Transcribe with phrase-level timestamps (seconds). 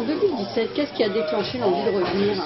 [0.00, 2.36] en 2017, qu'est-ce qui a déclenché l'envie de revenir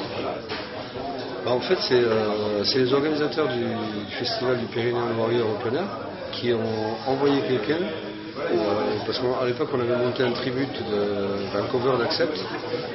[1.44, 3.65] Bah, en fait, c'est euh, c'est les organisateurs du,
[4.19, 5.87] festival du Pyrénéen Warrior Open Air
[6.32, 7.79] qui ont envoyé quelqu'un.
[7.82, 12.37] euh, parce qu'à l'époque, on avait monté un tribute, de, un cover d'Accept.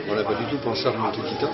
[0.09, 1.52] On n'a pas du tout pensé à remonter Titan.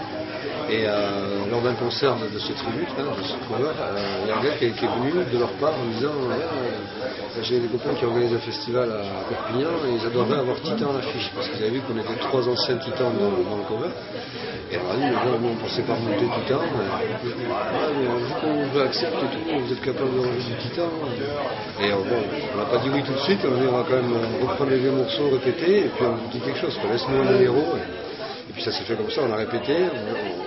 [0.67, 4.31] Et euh, lors d'un concert de, ce tribute, hein, de ce cover, euh, il y
[4.31, 7.67] a un gars qui, qui est venu de leur part en disant euh, J'ai des
[7.67, 11.49] copains qui organisent un festival à Perpignan et ils adoreraient avoir Titan à l'affiche parce
[11.49, 13.93] qu'ils avaient vu qu'on était trois anciens Titans dans, le cover.
[14.71, 16.61] Et alors, dit, mais on pensait pas remonter Titan.
[16.73, 20.89] mais, vu qu'on veut accepter et tout, vous êtes capable de remonter du Titan.
[21.79, 22.21] Et bon,
[22.53, 24.71] on n'a pas dit oui tout de suite, on a on va quand même reprendre
[24.71, 26.89] les vieux morceaux, répéter, et puis on dit quelque chose, quoi.
[26.89, 27.49] laisse-nous un et
[28.55, 29.75] puis ça s'est fait comme ça, on a répété,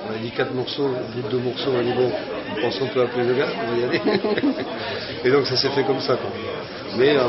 [0.09, 2.11] on, a dit quatre morceaux, au bout de deux morceaux, on a dit bon,
[2.57, 4.01] on pense qu'on peut appeler le gars, on va y aller.
[5.25, 6.17] et donc ça s'est fait comme ça.
[6.17, 6.31] Quoi.
[6.97, 7.23] Mais euh,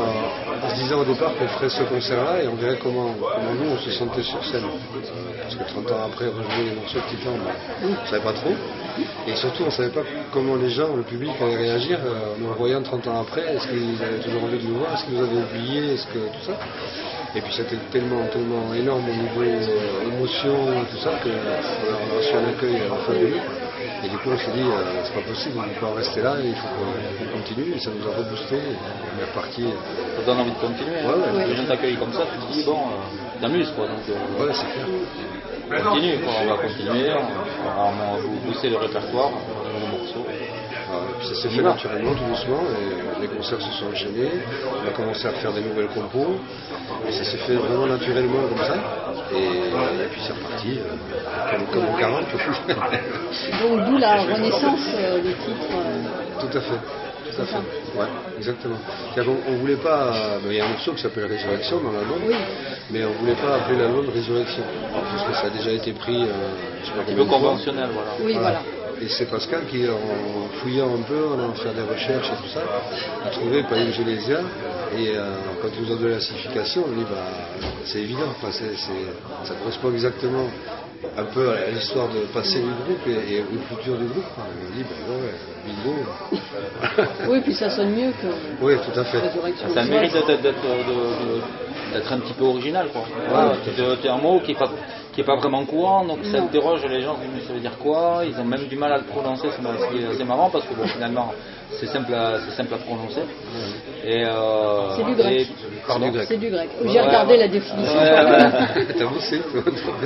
[0.62, 3.70] en se disant au départ qu'on ferait ce concert-là et on verrait comment, comment nous
[3.70, 4.64] on se sentait sur scène.
[5.42, 7.30] Parce que 30 ans après, rejouer les morceaux de Titan,
[7.82, 8.52] on ne savait pas trop.
[9.26, 12.38] Et surtout, on ne savait pas comment les gens, le public allait réagir euh, en
[12.38, 13.54] nous revoyant 30 ans après.
[13.54, 14.94] Est-ce qu'ils avaient toujours envie de nous voir?
[14.94, 16.52] Est-ce qu'ils nous avaient oublié Est-ce que tout ça?
[17.34, 20.56] Et puis c'était tellement, tellement énorme au niveau euh, émotion
[20.90, 23.59] tout ça qu'on on a reçu un accueil à
[24.22, 26.34] coup, on s'est dit, euh, c'est pas possible, on ne peut pas en rester là,
[26.42, 27.74] il faut qu'on continue.
[27.74, 28.56] Et ça nous a reboosté.
[28.56, 28.76] Et
[29.16, 29.64] on est reparti.
[30.16, 30.98] Ça donne envie de continuer.
[31.00, 31.08] hein.
[31.08, 31.46] Ouais, ouais.
[31.48, 33.86] Les gens t'accueillent comme ça, tu te dis, bon, euh, t'amuses quoi.
[33.86, 34.86] Donc, euh, Ouais, c'est clair.
[35.70, 36.32] on continue, quoi.
[36.42, 37.72] on va continuer, on va,
[38.70, 40.26] le répertoire, euh, les morceaux.
[40.28, 40.59] Ah,
[40.90, 44.30] et puis ça s'est fait naturellement, tout doucement, et les concerts se sont enchaînés,
[44.84, 46.36] on a commencé à faire des nouvelles compos,
[47.08, 48.76] et ça s'est fait vraiment naturellement comme ça,
[49.32, 52.24] et, et puis c'est reparti, euh, comme, comme en 40.
[53.62, 55.70] Donc d'où la renaissance euh, des titres.
[55.74, 56.80] euh, tout à fait,
[57.30, 57.56] tout à fait,
[57.98, 58.06] ouais,
[58.38, 58.76] exactement.
[59.48, 62.34] On voulait pas, euh, il y a un morceau qui s'appelle Résurrection dans l'album, Oui.
[62.90, 66.26] mais on voulait pas appeler l'album Résurrection, parce que ça a déjà été pris, euh,
[66.82, 68.10] je sais pas Un petit peu conventionnel, voilà.
[68.22, 68.62] Oui, voilà.
[69.02, 72.48] Et c'est Pascal qui, en fouillant un peu, en allant faire des recherches et tout
[72.52, 72.60] ça,
[73.24, 74.40] a trouvé Païm Gélésia.
[74.96, 77.16] Et euh, quand il nous a donné la signification, on dit bah,
[77.84, 80.48] c'est évident, enfin, ça correspond exactement
[81.16, 84.26] un peu à l'histoire de passé du groupe et, et au futur du groupe.
[84.34, 84.44] quoi.
[84.46, 85.94] On dit bah, ouais, bingo.
[87.32, 88.26] Oui, puis ça sonne mieux que
[88.60, 89.22] oui, tout à fait.
[89.72, 90.28] Ça a le mérite d'être,
[92.12, 93.04] un petit peu original, quoi.
[94.02, 94.70] C'est un mot qui est pas
[95.20, 98.22] qui pas vraiment courant, donc ça interroge les gens, mais ça veut dire quoi?
[98.26, 101.32] Ils ont même du mal à le prononcer, c'est assez marrant parce que bon, finalement
[101.78, 103.20] c'est simple à, c'est simple à prononcer.
[104.04, 105.46] Et, euh, C'est du grec.
[105.86, 106.24] C'est du grec.
[106.28, 106.68] C'est du grec.
[106.84, 107.98] J'ai regardé la définition.
[107.98, 108.86] Ouais, ouais.
[108.98, 109.40] T'as bossé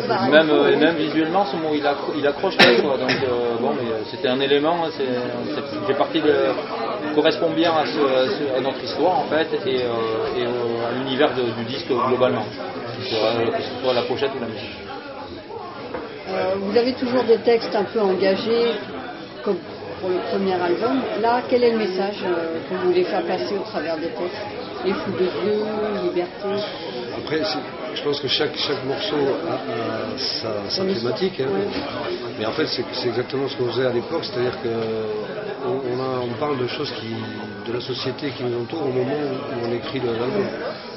[0.08, 2.98] Bah, Même, euh, et même visuellement, ce mot il, accro- il accroche pas, quoi.
[2.98, 5.04] Donc euh, bon, mais euh, c'était un élément, c'est,
[5.54, 6.34] c'est- fait partie de,
[7.14, 10.92] correspond bien à, ce- à ce- à notre histoire en fait et, euh, et à
[10.98, 14.76] l'univers du disque globalement, que ce, soit, que ce soit la pochette ou la musique.
[16.34, 18.72] Euh, vous avez toujours des textes un peu engagés,
[19.44, 19.58] comme
[20.00, 21.00] pour le premier album.
[21.20, 24.42] Là, quel est le message euh, que vous voulez faire passer au travers des textes?
[24.84, 25.64] Les fous de Dieu,
[26.02, 26.48] liberté?
[27.16, 27.40] Après,
[27.94, 29.16] je pense que chaque, chaque morceau
[29.48, 31.40] a, a sa, sa thématique.
[31.40, 31.46] hein.
[31.54, 32.12] Ouais.
[32.38, 36.34] Mais en fait, c'est exactement ce qu'on faisait à l'époque, c'est-à-dire qu'on on, a- on
[36.38, 37.14] parle de choses qui,
[37.66, 40.44] de la société qui nous entoure au moment où on écrit l'album.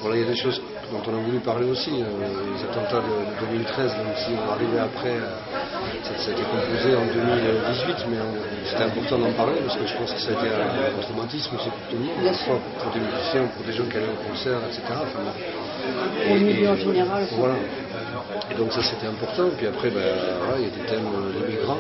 [0.01, 0.61] Voilà, il y a des choses
[0.91, 1.91] dont on a voulu parler aussi.
[2.01, 2.05] euh,
[2.53, 3.13] les attentats de,
[3.45, 5.35] de 2013, même si on arrivait après, euh,
[6.03, 9.85] ça, ça a été composé en 2018, mais on- c'était important d'en parler parce que
[9.87, 12.59] je pense que ça a été un, un traumatisme aussi pour tout le monde, fois
[12.79, 14.81] pour des musiciens, pour des gens qui allaient au concert, etc.
[14.91, 15.23] Enfin.
[16.25, 17.23] Pour le Et- milieu et- en général.
[17.31, 17.55] Voilà.
[18.51, 19.49] Et donc ça c'était important.
[19.57, 20.01] Puis après, ben,
[20.43, 21.79] voilà, il y a des thèmes euh, des migrants.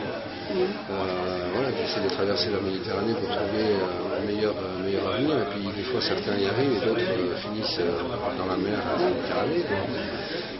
[0.49, 5.07] Euh, voilà, qui essaient de traverser la Méditerranée pour trouver euh, un meilleur, un meilleur
[5.13, 5.35] avenir.
[5.41, 7.91] Et puis des fois certains y arrivent et d'autres euh, finissent euh,
[8.37, 9.63] dans la mer à la Méditerranée.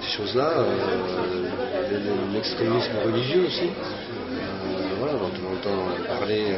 [0.01, 1.47] Ces choses-là, euh,
[1.89, 6.57] le- le- l'extrémisme religieux aussi, euh, voilà, dont on entend parler euh,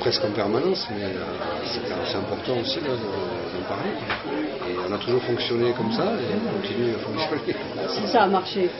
[0.00, 1.22] presque en permanence, mais euh,
[2.10, 3.90] c'est important aussi d'en parler.
[5.02, 7.56] On toujours fonctionné comme ça et on continue à fonctionner.
[7.88, 8.70] Si ça a marché.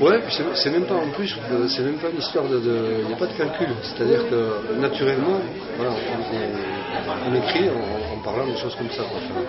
[0.00, 2.58] Ouais, puis c'est- même pas en plus, euh, c'est même pas une histoire de.
[3.02, 3.68] Il n'y a pas de calcul.
[3.82, 5.38] C'est-à-dire que naturellement,
[5.76, 9.02] voilà, on, on- on écrit en, en parlant de choses comme ça.
[9.02, 9.18] quoi.
[9.18, 9.40] Enfin,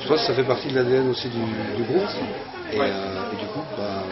[0.00, 1.38] je pense que ça fait partie de l'ADN aussi du,
[1.76, 2.08] du groupe.
[2.72, 4.02] Et, euh, et du coup, bah,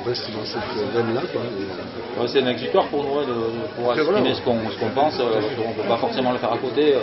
[0.00, 1.20] on reste dans cette veine-là.
[1.34, 4.34] euh, Ouais, c'est un exutoire pour nous de, de pouvoir voilà.
[4.34, 6.94] ce qu'on pense, euh, qu'on ne peut pas forcément le faire à côté.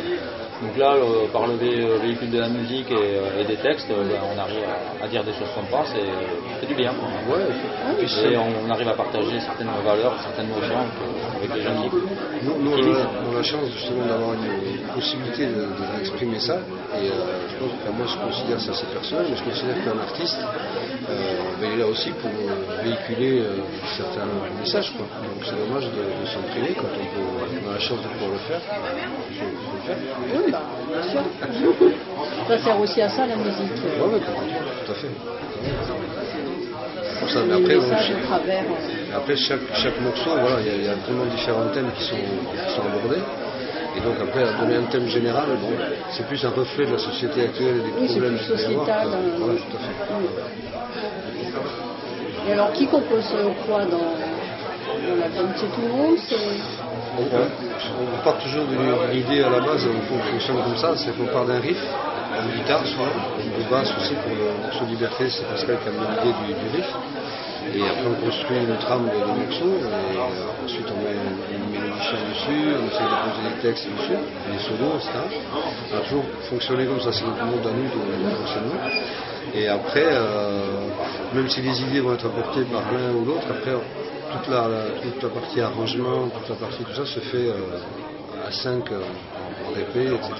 [0.61, 3.91] Donc là, euh, par le euh, véhicule de la musique et, euh, et des textes,
[3.91, 4.63] euh, ben, on arrive
[5.01, 6.93] à, à dire des choses qu'on pense et ça fait du bien.
[6.93, 7.09] quoi.
[7.35, 11.55] Ouais, et puis Et on, on arrive à partager certaines valeurs, certaines notions avec, avec
[11.57, 14.45] les jeunes qui Nous, nous, qui on a la chance justement d'avoir une,
[14.79, 16.55] une possibilité de- de- d'exprimer ça.
[17.01, 17.11] Et euh,
[17.51, 20.39] je pense que moi je considère ça c'est personnel, mais je considère qu'un artiste,
[21.09, 22.31] euh, ben, il est là aussi pour
[22.81, 23.57] véhiculer euh,
[23.97, 24.27] certains
[24.59, 24.93] messages.
[24.95, 25.05] Quoi.
[25.19, 27.27] Donc c'est dommage de, de s'en priver quand on, peut,
[27.65, 28.61] on a la chance de pouvoir le faire.
[29.29, 29.97] Il faut, faut le faire.
[30.45, 30.59] Oui, bah,
[30.91, 31.21] bien sûr.
[32.47, 33.71] Ça sert aussi à ça la musique.
[33.71, 35.09] Ouais, ouais, tout à fait.
[37.19, 37.75] Pour ça, mais les
[39.15, 42.15] après, euh, chaque, chaque morceau, voilà, il y, y a vraiment différents thèmes qui sont,
[42.15, 43.21] qui sont abordés.
[43.97, 45.69] Et donc, après, à donner un thème général, bon,
[46.11, 48.65] c'est plus un reflet de la société actuelle et des Oui, problèmes qu'il peut y
[48.65, 49.07] avoir, sociétal.
[49.07, 49.17] quoi.
[49.17, 49.21] hein.
[49.39, 49.95] Voilà, tout à fait.
[50.19, 50.25] Oui.
[52.47, 54.13] Et alors, qui compose euh, quoi dans,
[55.13, 56.17] l'album C'est tout le monde.
[57.17, 57.49] On, on-
[58.19, 61.27] on part toujours d'une idée à la base, on on fonctionne comme ça, c'est qu'on
[61.27, 65.77] part d'un riff, en guitare soit, de basse aussi pour le morceau Liberté, c'est Pascal
[65.81, 66.89] qui a l'idée du, riff.
[67.73, 71.65] Et après on construit une trame de, morceaux, et euh, ensuite on met une, une
[71.71, 74.19] mélodie dessus, on essaie de poser des textes dessus,
[74.51, 75.11] des solos, etc.
[75.93, 78.79] On a toujours fonctionné comme ça, c'est notre monde à nous de fonctionnement.
[79.53, 80.89] Et après, euh,
[81.33, 83.73] même si les idées vont être apportées par l'un ou l'autre, après
[84.31, 84.67] toute la,
[85.01, 89.73] toute la partie arrangement, toute la partie tout ça se fait euh, à 5 en
[89.73, 90.33] répé, etc.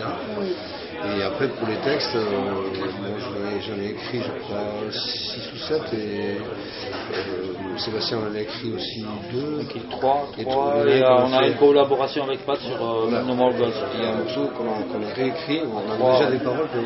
[1.17, 5.81] Et après pour les textes, euh, bon, j'en ai- écrit je crois 6 ou 7
[5.93, 9.57] et euh, Sébastien en a écrit aussi 2.
[9.57, 11.47] Donc, il y a trois, Et trois, trois, et ouais, euh, qu'on on a fait.
[11.51, 13.21] une collaboration avec Pat sur euh, Voilà.
[13.23, 13.73] No More Gods.
[13.95, 16.17] Il y a un morceau qu'on a, réécrit, on a Trois.
[16.19, 16.81] déjà des paroles, mais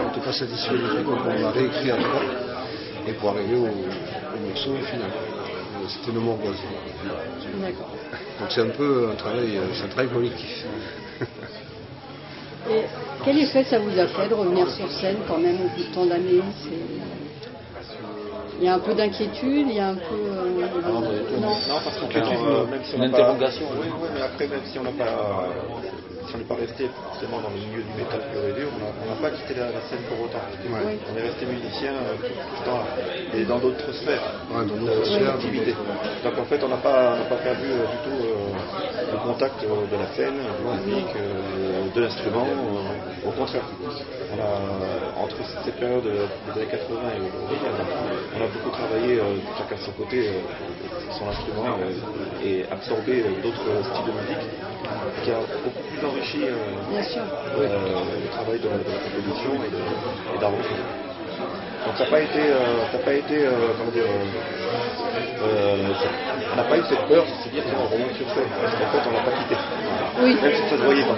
[0.00, 2.22] on n'était pas satisfait du truc, donc on l'a réécrit à trois,
[3.06, 5.10] et pour arriver au, au morceau final.
[5.84, 7.60] Euh, C'était Gods.
[7.60, 7.90] D'accord.
[8.40, 10.64] Donc c'est un peu un travail, euh, un travail collectif.
[12.70, 12.82] Et
[13.24, 15.94] quel effet ça vous a fait de revenir sur scène quand même au bout de
[15.94, 16.42] tant d'années?
[18.60, 20.14] Il y a un peu d'inquiétude, il y a un peu...
[20.14, 21.02] euh, Non,
[21.84, 23.66] parce qu'on Inquiétude, euh, même si on Une n'a pas- interrogation.
[23.78, 25.44] Oui, oui, mais après, même si on n'a pas,
[26.28, 29.06] si on n'est pas resté forcément dans le milieu du métal pur et dur, on
[29.08, 30.40] n'a pas quitté la, la scène pour autant.
[30.42, 32.86] On est resté musicien euh, tout, tout ce temps-là,
[33.36, 35.74] et dans d'autres sphères Ouais, dans d'autres sphères, d'activité.
[36.24, 39.18] Donc en fait, on n'a pas, on n'a pas perdu euh, du tout euh, le
[39.18, 42.46] contact euh, de la scène, du public, euh, de l'instrument.
[42.46, 43.64] euh, au contraire,
[44.32, 48.48] on a, entre cette période euh, des années 80 et aujourd'hui, on a, on a
[48.48, 50.32] beaucoup travaillé, euh, chacun de son côté, euh,
[51.18, 54.44] son instrument euh, et absorbé euh, d'autres styles de musique,
[55.22, 56.54] qui a beaucoup plus enrichi euh,
[57.58, 57.68] euh,
[58.22, 59.52] le travail de la, de la composition
[60.34, 60.84] et d'arrangement.
[61.86, 63.46] Donc ça n'a pas été, euh, ça n'a pas été,
[63.78, 64.04] comment dire,
[66.52, 68.74] on n'a pas eu cette peur de se dire tiens on remonte sur scène, parce
[68.74, 69.56] qu'en fait on l'a pas quitté.
[70.22, 70.36] Oui.
[70.40, 71.16] Même si ça se voyait pas.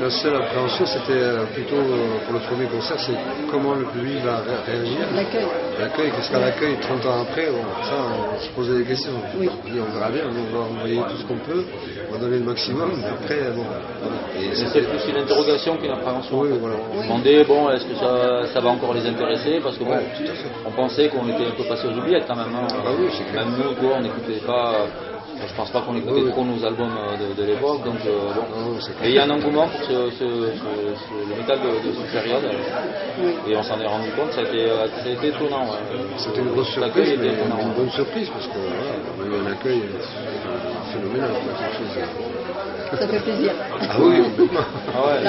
[0.00, 3.14] La- seule appréhension, c'était euh, plutôt euh, pour le premier concert, c'est
[3.50, 4.98] comment le public va ré- réagir.
[5.14, 5.46] L'accueil.
[5.78, 7.94] L'accueil, qu'est-ce qu'à l'accueil 30 ans après bon, Ça,
[8.34, 9.12] on se posait des questions.
[9.38, 9.48] Oui.
[9.48, 11.64] On dit, on verra bien, on va envoyer tout ce qu'on peut,
[12.08, 13.64] on va donner le maximum, mais après, bon.
[14.54, 16.40] c'était- plus une interrogation qu'une appréhension.
[16.40, 16.76] Oui, voilà.
[16.92, 19.60] On se demandait, bon, est-ce que ça, ça va encore les intéresser?
[19.62, 20.04] Parce que bon, Ouais,
[20.66, 22.54] on pensait qu'on était un peu passé aux oubliettes quand même.
[22.54, 22.66] hein.
[22.84, 23.44] Ah oui, c'est clair.
[23.46, 24.72] Même nous, quoi, on n'écoutait pas.
[25.46, 26.30] Je pense pas qu'on écoutait Oui, oui.
[26.32, 28.74] trop nos albums euh, de, de l'époque, donc euh, bon.
[29.04, 31.94] Et il y a un engouement pour ce, ce- ce- ce- le métal de, de
[31.94, 32.42] cette période,
[33.48, 35.64] et on s'en est rendu compte, ça a été, euh, ça a été étonnant.
[35.66, 35.78] ouais.
[36.16, 37.58] C'était une grosse surprise, était étonnant.
[37.60, 39.82] une bonne surprise, parce que voilà, on a eu un accueil
[40.92, 41.30] phénoménal,
[42.90, 43.52] Ça fait plaisir.
[43.90, 44.22] Ah oui.
[44.94, 45.22] Ah ouais,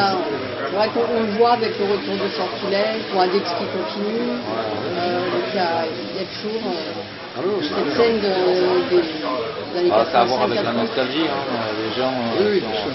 [0.69, 4.29] c'est vrai qu'on on le voit avec le retour de Sortilège, pour Index qui continue.
[4.29, 9.01] Euh, donc il y a, il y a toujours euh, Ah cette scène de, des
[9.01, 12.11] des années Ah, ça a à voir avec la 85 nostalgie, hein, les gens.
[12.11, 12.91] euh, Oui, oui, sont- bien sûr.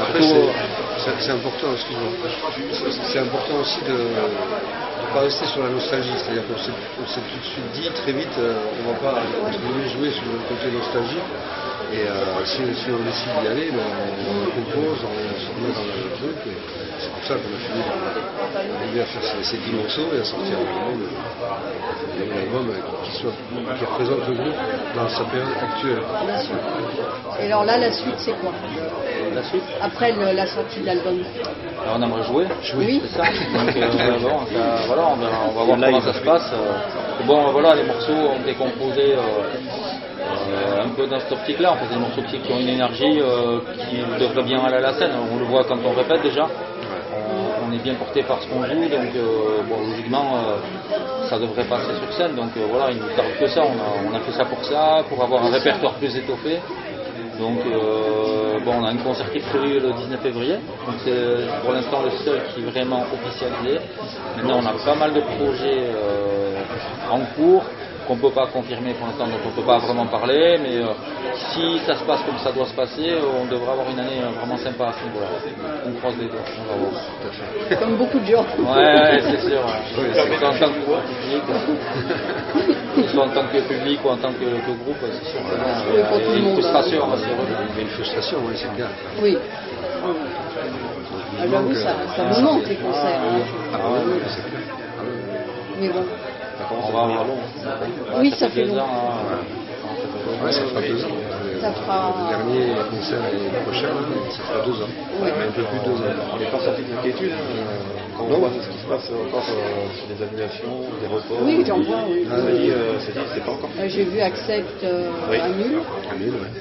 [0.00, 2.10] Après, c'est- important, excuse-moi.
[3.04, 6.14] C'est- important aussi de ne pas rester sur la nostalgie.
[6.16, 8.98] C'est-à-dire qu'on s'est on s'est tout de suite dit très vite, euh, on ne va
[8.98, 9.20] pas
[9.94, 11.22] jouer sur le côté nostalgie.
[11.92, 15.82] Et euh, si, si on décide d'y aller, ben, on, compose, on, se remet dans
[15.84, 16.36] le truc.
[16.46, 16.56] et
[17.00, 17.96] C'est pour ça qu'on a fini par
[18.80, 21.08] arriver à faire ces, ces 10 morceaux et à sortir un album,
[22.16, 23.32] un album euh, qui, soit,
[23.78, 24.56] qui représente le groupe
[24.94, 26.02] dans sa période actuelle.
[26.26, 26.54] Bien sûr.
[27.40, 28.52] Et alors là, la suite, c'est quoi?
[29.34, 29.62] La suite?
[29.80, 31.18] Après le- la sortie de l'album
[31.82, 32.46] Alors, on aimerait jouer.
[32.76, 33.02] Oui.
[33.10, 33.24] C'est ça.
[33.24, 36.50] Donc, euh, bon, ça- voilà, on, va voir comment ça se passe.
[36.52, 37.24] euh.
[37.26, 39.91] bon, voilà, les morceaux ont été composés euh, euh,
[40.92, 41.74] un peu dans cette optique-là.
[41.74, 44.80] On fait des morceaux qui, qui ont une énergie euh, qui devrait bien aller à
[44.80, 45.12] la scène.
[45.32, 46.46] On le voit quand on répète déjà.
[46.46, 51.38] On, on est bien porté par ce qu'on joue, donc euh, bon, logiquement, euh, ça
[51.38, 52.34] devrait passer sur scène.
[52.34, 53.62] Donc voilà, il nous tarde que ça.
[53.62, 56.60] On a, on a fait ça pour ça, pour avoir un répertoire plus étoffé.
[57.38, 57.60] Donc
[58.64, 60.56] bon, on a un concert qui est prévu le 19 février.
[60.86, 63.80] Donc c'est pour l'instant le seul qui est vraiment officialisé.
[64.36, 65.88] Maintenant on a pas mal de projets
[67.10, 67.64] en cours
[68.06, 70.76] qu'on ne peut pas confirmer pour l'instant, donc on ne peut pas vraiment parler, mais
[70.78, 70.86] euh,
[71.52, 74.30] si ça se passe comme ça doit se passer, on devrait avoir une année euh,
[74.38, 75.28] vraiment sympa à ce niveau-là.
[75.86, 77.78] On croise les doigts, on va voir.
[77.80, 78.44] Comme beaucoup de gens.
[78.58, 79.60] Ouais, ouais, c'est sûr.
[79.64, 80.12] ouais.
[80.12, 81.42] Soit en tant que public,
[82.98, 85.40] euh, soit en tant que public ou en tant que, que groupe, c'est sûr.
[85.50, 87.16] euh, pour tout il y a une monde, frustration, hein.
[87.72, 88.86] Il y a une frustration, oui, c'est bien.
[89.22, 89.38] Oui.
[90.04, 90.08] Ah,
[91.50, 93.20] J'avoue, ça, ça me manque les concerts.
[93.20, 93.40] hein.
[93.72, 94.62] Ah oui, c'est clair.
[94.98, 95.02] Ah.
[95.80, 96.04] Mais bon.
[96.58, 97.20] Ça commence à devenir.
[98.18, 98.80] Oui, ça fait deux long.
[98.82, 100.44] ans, hein.
[100.44, 101.08] Ouais, ça fera deux ans.
[101.60, 104.88] Ça fera- Le dernier concert est prochain, là, ça fera deux ans.
[105.20, 105.30] Oui.
[105.38, 106.14] Mais un peu plus de deux ans.
[106.34, 107.36] On n'est pas sorti de l'inquiétude hein,
[108.16, 108.38] quand on Non.
[108.38, 111.38] voit ce qui se passe encore euh, sur des annulations, des reports.
[111.44, 112.26] Oui, j'en vois, oui.
[112.30, 115.38] Euh, s'est dit, c'est pas encore Euh, J'ai vu Accept euh, Oui.
[115.38, 115.80] annule.
[116.18, 116.52] Nul, ouais.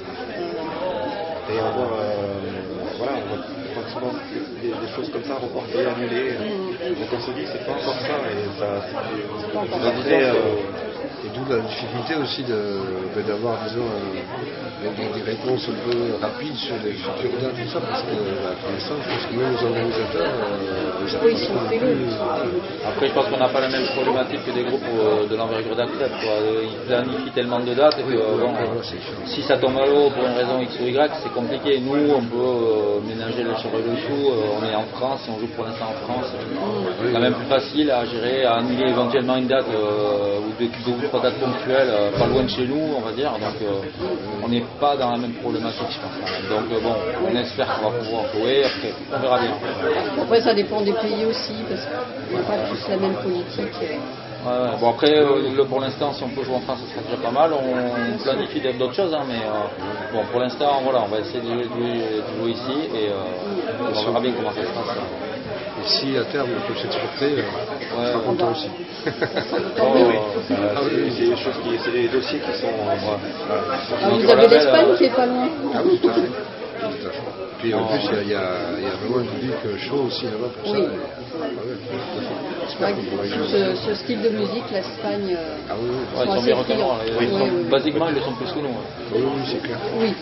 [1.53, 2.20] Et on voit, euh,
[3.01, 4.13] voilà, on voit souvent
[4.61, 6.35] des, des choses comme ça reportées, annulées.
[6.93, 8.13] Donc on se dit, c'est pas encore ça.
[8.29, 9.01] Et ça, c'est-
[11.23, 14.41] Et d'où la difficulté aussi de- ben, d'avoir, disons, un-
[14.81, 18.57] des, des réponses un peu rapides sur les futures dates, tout ça, parce que bah,
[18.57, 22.09] pour l'instant, je pense que même les organisateurs, euh, les Oui, ils sont plus.
[22.89, 25.77] Après, je pense qu'on n'a pas la même problématique que des groupes euh, de l'envergure.
[25.77, 28.81] Euh, Ils planifient tellement de dates que Oui, euh, bon, voilà,
[29.25, 31.79] si ça tombe à l'eau pour une raison X ou Y, c'est compliqué.
[31.79, 34.25] Nous, on peut euh, ménager le sur et le dessous.
[34.33, 37.45] Euh, on est en France, on joue pour l'instant en France, c'est quand même plus
[37.45, 40.69] facile à gérer, à annuler éventuellement une date euh, ou deux,
[41.11, 43.31] trois dates ponctuelles, euh, pas loin de chez nous, on va dire.
[43.33, 43.81] Donc, euh,
[44.43, 46.49] on n'est pas dans la même problématique, je pense.
[46.49, 46.95] Donc, euh, bon,
[47.29, 48.63] on espère qu'on va pouvoir jouer.
[48.63, 49.51] Après, on verra bien.
[50.21, 53.75] Après, ça dépend des pays aussi, parce qu'on n'a pas tous la même politique.
[54.43, 54.71] Ouais.
[54.79, 57.17] Bon après, euh, le- pour l'instant, si on peut jouer en France, ce sera déjà
[57.21, 57.51] pas mal.
[57.53, 61.45] On planifie d'autres choses, hein, mais euh, bon, pour l'instant, voilà, on va essayer de
[61.45, 64.97] jouer, de jouer- de jouer ici et euh, on verra bien comment ça se passe.
[65.83, 67.43] Et si à terme on peut s'exporter, euh,
[67.97, 68.69] on sera content aussi.
[69.75, 70.05] Tant Oh, mieux.
[70.05, 70.17] euh,
[70.51, 72.67] euh, c'est c'est des choses qui, c'est des dossiers qui sont.
[72.67, 73.17] euh.
[73.49, 75.47] Ah, vous avez l'Espagne euh, qui est pas loin.
[75.73, 76.27] Ah oui, tout à fait.
[76.27, 77.21] Tout à fait.
[77.59, 78.41] Puis en plus, il y a- il y, a,
[78.77, 80.83] il y a vraiment un public chaud aussi là-bas pour Oui.
[80.83, 80.93] ça.
[80.93, 80.97] Et,
[81.41, 82.50] ah
[82.81, 82.95] ouais.
[82.95, 85.35] C'est qu'on ce, ce style de musique, l'Espagne.
[85.37, 85.97] euh, Ah oui, oui.
[86.19, 86.97] Ouais, sont ils sont assez bien hein.
[87.05, 87.69] Ils Oui, sont- oui, oui.
[87.69, 88.69] Basiquement, ils le sont plus que nous.
[88.69, 88.85] hein.
[89.13, 89.77] Oui, oui, c'est clair.
[89.97, 90.13] Oui,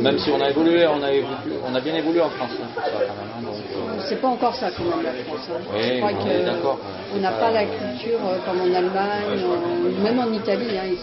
[0.00, 2.52] Même si on a évolué, on a, évolué, on a bien évolué en France.
[2.62, 5.48] hein, hein, donc, euh, c'est pas encore ça quand même la France.
[5.50, 5.60] hein.
[5.74, 6.78] Oui, Je crois on que est d'accord.
[7.14, 10.76] on n'a pas la culture euh, comme en Allemagne, en- même en Italie.
[10.76, 10.96] Hein,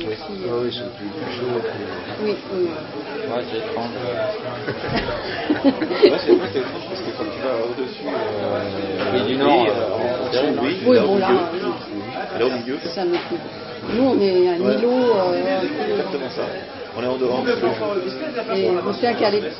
[0.00, 1.60] sont aussi, Ah oui, c'est plus, chaud.
[2.22, 2.64] oui, oui.
[2.64, 3.90] ouais, c'est étrange.
[6.10, 9.70] Ouais, c'est vrai, c'est étrange parce que quand tu vas au-dessus, euh, du Nord, oui,
[9.70, 11.20] euh, oui, là au milieu,
[12.38, 13.40] là au milieu, un autre truc.
[13.94, 14.74] Nous, on est un Ouais.
[14.74, 14.90] îlot.
[14.90, 16.42] euh, c'est exactement ça.
[16.96, 17.44] On est en dehors.
[18.54, 19.52] Et je me souviens qu'à l'époque,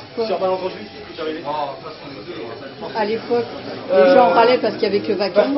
[2.96, 3.44] à l'époque,
[3.92, 5.54] les gens râlaient parce qu'il n'y avait que Wacken.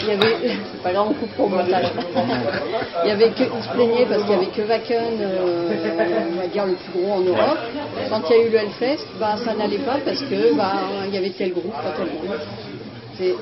[0.00, 0.36] Il y avait,
[0.72, 1.86] c'est pas grave, on coupe au montage.
[3.04, 5.68] Il y avait que, ils se plaignaient parce qu'il n'y avait que Wacken, euh,
[6.32, 7.58] on va dire le plus gros en Europe.
[8.10, 10.72] Quand il y a eu le Hellfest, bah, ça n'allait pas parce que bah,
[11.06, 12.38] il y avait tel groupe, pas tel groupe.
[13.18, 13.34] C'est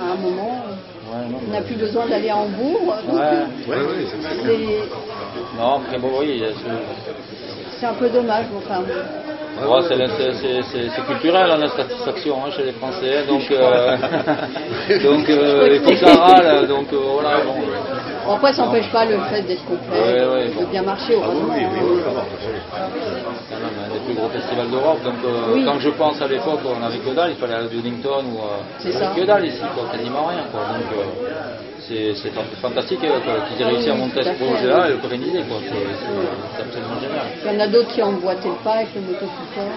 [0.00, 0.64] à un moment,
[1.12, 2.94] on n'a plus besoin d'aller à Hambourg.
[3.02, 4.68] c'est
[5.58, 6.42] Non, bon, oui,
[7.80, 8.46] c'est un peu dommage.
[8.56, 8.82] Enfin,
[10.94, 13.96] c'est culturel hein, la satisfaction hein, chez les Français, donc, euh,
[15.02, 17.40] donc euh, il faut que ça râle, donc euh, voilà.
[17.44, 17.54] Bon.
[18.32, 20.70] Après, ça n'empêche pas le fait d'être complet, Ouais, ouais, de bon.
[20.70, 21.48] bien marcher, heureusement.
[21.54, 22.24] oui, oui, oui, vraiment.
[22.32, 25.64] C'est quand même un des plus gros festivals d'Europe, donc euh, Oui.
[25.64, 28.38] quand je pense à l'époque, on avait que dalle, il fallait aller à Donington ou
[28.40, 30.44] euh, que dalle ici, quoi, quasiment rien.
[30.50, 30.60] Quoi.
[30.60, 31.04] Donc euh,
[31.86, 34.90] c'est c'est fant- fantastique euh, quoi, qu'ils aient réussi à Oui, monter ce projet-là et
[34.92, 35.42] le pérenniser.
[35.42, 35.58] quoi.
[35.68, 37.26] C'est c'est- c'est absolument génial.
[37.44, 39.68] Il y en a d'autres qui ont emboîté le pas avec le motoculteur.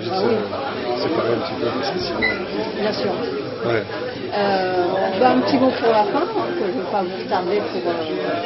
[0.00, 0.34] Juste Ah oui.
[0.34, 2.20] euh, séparer un petit peu parce que sinon.
[2.80, 3.12] Bien sûr.
[3.66, 3.82] Ouais.
[4.32, 7.56] Bah, un petit mot pour la fin, hein, que je ne veux pas vous retarder
[7.58, 7.94] pour euh,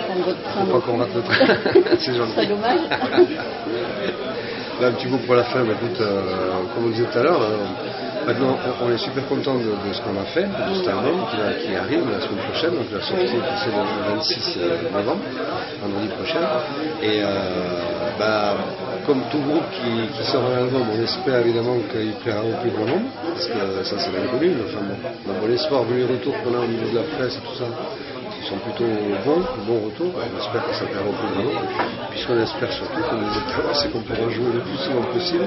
[0.07, 0.65] prendre votre train.
[0.65, 1.97] Pas qu'on rate le train.
[1.99, 2.31] C'est gentil.
[2.31, 2.81] Ce serait dommage.
[4.81, 5.61] Là, un petit mot pour la fin.
[5.65, 6.23] Bah, écoute, euh,
[6.75, 7.41] comme on disait tout à l'heure,
[8.27, 11.37] maintenant, on, est super content de, de ce qu'on a fait, de cet album qui,
[11.37, 12.71] va- qui arrive la semaine prochaine.
[12.75, 14.59] Donc, la sortie c'est le 26
[14.93, 15.21] novembre,
[15.83, 16.41] vendredi prochain.
[17.03, 17.27] Et euh,
[18.19, 18.55] bah,
[19.06, 22.87] comme tout groupe qui, sort un album, on espère évidemment qu'il plaira au plus grand
[22.87, 24.52] nombre, parce que ça, c'est l'inconnu.
[24.56, 24.85] Mais enfin,
[25.26, 27.54] bon, bon espoir, vu les retours qu'on a au niveau de la presse et tout
[27.54, 27.64] ça,
[28.35, 28.90] qui sont plutôt
[29.25, 30.12] bons, bons retours.
[30.14, 31.61] On espère que ça plaira au plus grand nombre.
[32.23, 35.45] Puisqu'on espère surtout que le c'est qu'on pourra jouer le plus souvent possible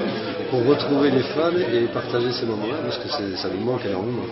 [0.50, 4.24] pour retrouver les fans et partager ces moments-là, parce que ça nous manque énormément.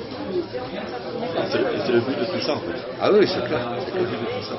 [1.51, 2.79] C'est le, c'est le but de tout ça en fait.
[3.01, 3.61] Ah oui, c'est clair.
[3.87, 4.57] C'est le but de tout ça.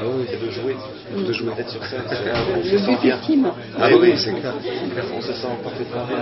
[0.00, 0.76] Ah oui, C'est de jouer.
[1.16, 1.52] de jouer.
[1.56, 2.02] D'être sur scène.
[2.56, 3.18] On se sent bien.
[3.80, 4.52] Ah Eh oui, c'est clair.
[5.16, 6.18] On se sent parfaitement bien.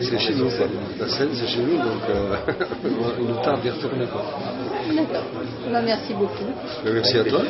[0.00, 0.66] C'est chez nous, quoi.
[0.98, 2.36] La scène, c'est chez nous, donc euh,
[3.20, 4.06] il nous tarde d'y retourner.
[4.06, 4.22] Quoi.
[4.94, 5.24] D'accord.
[5.70, 6.44] Bah, merci beaucoup.
[6.84, 7.40] Merci à toi.